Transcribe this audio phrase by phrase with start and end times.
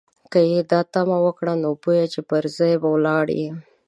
[0.31, 3.49] که دې دا تمه وکړه، نو بویه چې پر ځای به ولاړ یې.